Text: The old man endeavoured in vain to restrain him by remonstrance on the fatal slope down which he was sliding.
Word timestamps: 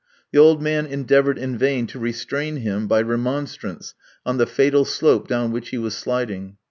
The 0.31 0.39
old 0.39 0.63
man 0.63 0.87
endeavoured 0.87 1.37
in 1.37 1.55
vain 1.59 1.85
to 1.85 1.99
restrain 1.99 2.55
him 2.55 2.87
by 2.87 3.03
remonstrance 3.03 3.93
on 4.25 4.37
the 4.39 4.47
fatal 4.47 4.83
slope 4.83 5.27
down 5.27 5.51
which 5.51 5.69
he 5.69 5.77
was 5.77 5.93
sliding. 5.95 6.57